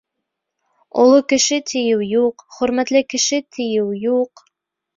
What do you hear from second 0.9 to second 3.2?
Оло кеше, тиеү юҡ, хөрмәтле